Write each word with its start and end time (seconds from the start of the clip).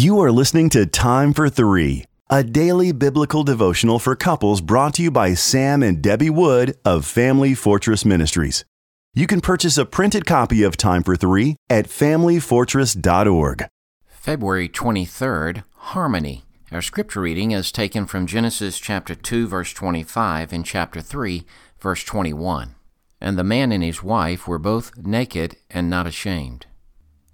You 0.00 0.18
are 0.20 0.32
listening 0.32 0.70
to 0.70 0.86
Time 0.86 1.34
for 1.34 1.50
Three, 1.50 2.06
a 2.30 2.42
daily 2.42 2.90
biblical 2.90 3.44
devotional 3.44 3.98
for 3.98 4.16
couples 4.16 4.62
brought 4.62 4.94
to 4.94 5.02
you 5.02 5.10
by 5.10 5.34
Sam 5.34 5.82
and 5.82 6.00
Debbie 6.00 6.30
Wood 6.30 6.74
of 6.86 7.04
Family 7.04 7.52
Fortress 7.52 8.06
Ministries. 8.06 8.64
You 9.12 9.26
can 9.26 9.42
purchase 9.42 9.76
a 9.76 9.84
printed 9.84 10.24
copy 10.24 10.62
of 10.62 10.78
Time 10.78 11.02
for 11.02 11.16
Three 11.16 11.56
at 11.68 11.86
FamilyFortress.org. 11.86 13.66
February 14.06 14.70
23rd, 14.70 15.64
Harmony. 15.74 16.44
Our 16.72 16.80
scripture 16.80 17.20
reading 17.20 17.50
is 17.50 17.70
taken 17.70 18.06
from 18.06 18.26
Genesis 18.26 18.78
chapter 18.78 19.14
2, 19.14 19.48
verse 19.48 19.74
25, 19.74 20.50
and 20.54 20.64
chapter 20.64 21.02
3, 21.02 21.44
verse 21.78 22.04
21. 22.04 22.74
And 23.20 23.38
the 23.38 23.44
man 23.44 23.70
and 23.70 23.84
his 23.84 24.02
wife 24.02 24.48
were 24.48 24.58
both 24.58 24.96
naked 24.96 25.56
and 25.68 25.90
not 25.90 26.06
ashamed. 26.06 26.64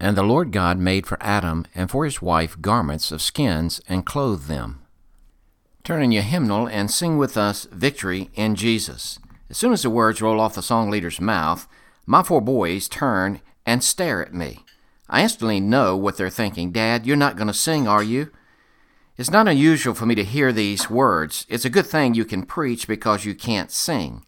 And 0.00 0.16
the 0.16 0.22
Lord 0.22 0.52
God 0.52 0.78
made 0.78 1.06
for 1.06 1.18
Adam 1.20 1.66
and 1.74 1.90
for 1.90 2.04
his 2.04 2.22
wife 2.22 2.60
garments 2.60 3.10
of 3.10 3.20
skins 3.20 3.80
and 3.88 4.06
clothed 4.06 4.48
them. 4.48 4.82
Turn 5.82 6.02
in 6.02 6.12
your 6.12 6.22
hymnal 6.22 6.68
and 6.68 6.90
sing 6.90 7.18
with 7.18 7.36
us 7.36 7.66
Victory 7.72 8.30
in 8.34 8.54
Jesus. 8.54 9.18
As 9.50 9.56
soon 9.56 9.72
as 9.72 9.82
the 9.82 9.90
words 9.90 10.20
roll 10.20 10.40
off 10.40 10.54
the 10.54 10.62
song 10.62 10.90
leader's 10.90 11.20
mouth, 11.20 11.66
my 12.06 12.22
four 12.22 12.40
boys 12.40 12.88
turn 12.88 13.40
and 13.64 13.82
stare 13.82 14.22
at 14.22 14.34
me. 14.34 14.64
I 15.08 15.22
instantly 15.22 15.60
know 15.60 15.96
what 15.96 16.16
they're 16.16 16.30
thinking. 16.30 16.70
Dad, 16.70 17.06
you're 17.06 17.16
not 17.16 17.36
going 17.36 17.48
to 17.48 17.54
sing, 17.54 17.88
are 17.88 18.02
you? 18.02 18.30
It's 19.16 19.30
not 19.30 19.48
unusual 19.48 19.94
for 19.94 20.06
me 20.06 20.14
to 20.14 20.24
hear 20.24 20.52
these 20.52 20.90
words. 20.90 21.44
It's 21.48 21.64
a 21.64 21.70
good 21.70 21.86
thing 21.86 22.14
you 22.14 22.24
can 22.24 22.44
preach 22.44 22.86
because 22.86 23.24
you 23.24 23.34
can't 23.34 23.70
sing. 23.70 24.24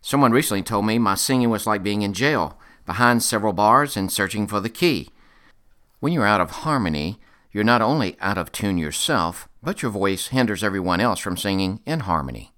Someone 0.00 0.32
recently 0.32 0.62
told 0.62 0.84
me 0.84 0.98
my 0.98 1.14
singing 1.14 1.48
was 1.48 1.66
like 1.66 1.82
being 1.82 2.02
in 2.02 2.12
jail, 2.12 2.58
behind 2.92 3.22
several 3.22 3.54
bars 3.54 3.96
and 3.96 4.12
searching 4.12 4.46
for 4.46 4.60
the 4.60 4.68
key. 4.68 5.08
When 6.00 6.12
you're 6.12 6.26
out 6.26 6.42
of 6.42 6.50
harmony, 6.50 7.18
you're 7.50 7.64
not 7.64 7.80
only 7.80 8.18
out 8.20 8.36
of 8.36 8.52
tune 8.52 8.76
yourself, 8.76 9.48
but 9.62 9.80
your 9.80 9.90
voice 9.90 10.26
hinders 10.26 10.62
everyone 10.62 11.00
else 11.00 11.18
from 11.18 11.38
singing 11.38 11.80
in 11.86 12.00
harmony. 12.00 12.52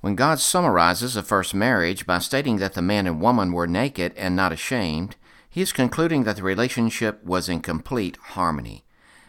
When 0.00 0.14
God 0.14 0.38
summarizes 0.38 1.14
the 1.14 1.24
first 1.24 1.54
marriage 1.54 2.06
by 2.06 2.20
stating 2.20 2.58
that 2.58 2.74
the 2.74 2.82
man 2.82 3.08
and 3.08 3.20
woman 3.20 3.50
were 3.50 3.66
naked 3.66 4.12
and 4.16 4.36
not 4.36 4.52
ashamed, 4.52 5.16
he 5.48 5.60
is 5.60 5.72
concluding 5.72 6.22
that 6.22 6.36
the 6.36 6.44
relationship 6.44 7.24
was 7.24 7.48
in 7.48 7.58
complete 7.58 8.16
harmony. 8.34 8.84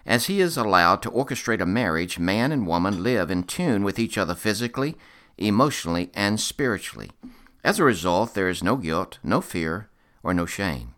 As 0.06 0.28
he 0.28 0.42
is 0.42 0.58
allowed 0.58 1.02
to 1.02 1.09
orchestrate 1.09 1.62
a 1.62 1.66
marriage, 1.66 2.20
man 2.20 2.52
and 2.52 2.68
woman 2.68 3.02
live 3.02 3.31
in 3.31 3.46
tune 3.46 3.84
with 3.84 3.98
each 3.98 4.16
other 4.16 4.36
physically, 4.36 4.96
emotionally, 5.40 6.12
and 6.14 6.40
spiritually. 6.40 7.09
As 7.64 7.80
a 7.80 7.84
result, 7.84 8.36
there 8.36 8.48
is 8.48 8.62
no 8.62 8.75
guilt, 8.75 9.18
no 9.23 9.42
fear, 9.42 9.88
or 10.23 10.33
no 10.33 10.45
shame. 10.45 10.95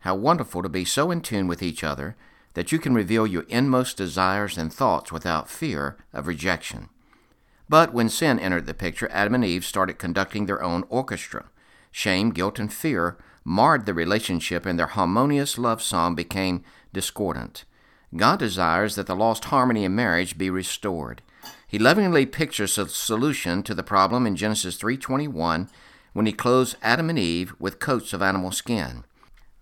How 0.00 0.14
wonderful 0.14 0.62
to 0.62 0.68
be 0.68 0.84
so 0.84 1.10
in 1.10 1.20
tune 1.20 1.46
with 1.46 1.62
each 1.62 1.84
other 1.84 2.16
that 2.54 2.72
you 2.72 2.78
can 2.78 2.94
reveal 2.94 3.26
your 3.26 3.44
inmost 3.48 3.96
desires 3.96 4.58
and 4.58 4.72
thoughts 4.72 5.12
without 5.12 5.48
fear 5.48 5.96
of 6.12 6.26
rejection. 6.26 6.88
But 7.68 7.94
when 7.94 8.08
sin 8.08 8.38
entered 8.38 8.66
the 8.66 8.74
picture, 8.74 9.08
Adam 9.10 9.34
and 9.36 9.44
Eve 9.44 9.64
started 9.64 9.98
conducting 9.98 10.46
their 10.46 10.62
own 10.62 10.84
orchestra. 10.88 11.46
Shame, 11.90 12.30
guilt, 12.30 12.58
and 12.58 12.72
fear 12.72 13.16
marred 13.44 13.86
the 13.86 13.94
relationship, 13.94 14.66
and 14.66 14.78
their 14.78 14.88
harmonious 14.88 15.56
love 15.56 15.82
song 15.82 16.14
became 16.14 16.62
discordant. 16.92 17.64
God 18.14 18.38
desires 18.38 18.94
that 18.96 19.06
the 19.06 19.16
lost 19.16 19.46
harmony 19.46 19.84
in 19.84 19.94
marriage 19.94 20.36
be 20.36 20.50
restored. 20.50 21.22
He 21.66 21.78
lovingly 21.78 22.26
pictures 22.26 22.76
a 22.76 22.88
solution 22.88 23.62
to 23.62 23.74
the 23.74 23.82
problem 23.82 24.26
in 24.26 24.36
Genesis 24.36 24.76
3:21 24.76 25.70
when 26.12 26.26
he 26.26 26.32
clothes 26.32 26.76
Adam 26.82 27.08
and 27.10 27.18
Eve 27.18 27.54
with 27.58 27.78
coats 27.78 28.12
of 28.12 28.22
animal 28.22 28.52
skin. 28.52 29.04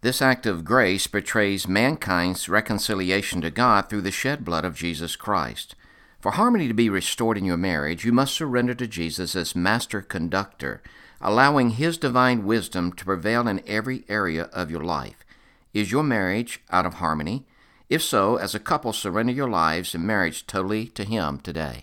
This 0.03 0.23
act 0.23 0.47
of 0.47 0.65
grace 0.65 1.07
betrays 1.07 1.69
mankind's 1.69 2.49
reconciliation 2.49 3.43
to 3.43 3.51
God 3.51 3.89
through 3.89 4.01
the 4.01 4.11
shed 4.11 4.45
blood 4.45 4.65
of 4.65 4.75
Jesus 4.75 5.15
Christ. 5.15 5.75
For 6.21 6.33
harmony 6.33 6.69
to 6.69 6.75
be 6.75 6.89
restored 6.89 7.37
in 7.37 7.45
your 7.45 7.57
marriage, 7.57 8.05
you 8.05 8.13
must 8.13 8.35
surrender 8.35 8.75
to 8.75 8.87
Jesus 8.87 9.37
as 9.37 9.55
master 9.55 10.01
conductor, 10.01 10.83
allowing 11.21 11.71
His 11.71 11.99
divine 11.99 12.45
wisdom 12.45 12.93
to 12.93 13.05
prevail 13.05 13.47
in 13.47 13.63
every 13.67 14.05
area 14.09 14.45
of 14.53 14.71
your 14.71 14.85
life. 14.85 15.25
Is 15.75 15.93
your 15.93 16.03
marriage 16.03 16.61
out 16.71 16.87
of 16.87 16.95
harmony? 16.95 17.47
If 17.89 18.03
so, 18.03 18.37
as 18.37 18.55
a 18.55 18.61
couple, 18.61 18.93
surrender 18.93 19.33
your 19.33 19.51
lives 19.51 19.95
and 19.95 20.07
marriage 20.07 20.47
totally 20.47 20.87
to 20.89 21.05
Him 21.05 21.41
today. 21.41 21.83